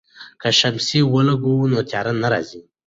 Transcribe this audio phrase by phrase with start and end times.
[0.41, 2.61] که شمسی ولګوو نو تیاره نه راځي.